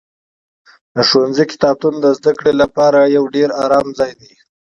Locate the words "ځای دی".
3.99-4.33